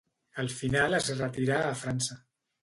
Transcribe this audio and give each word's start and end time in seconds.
Al 0.43 0.47
final 0.61 0.97
es 0.99 1.09
retirà 1.19 1.61
a 1.67 1.77
França. 1.83 2.19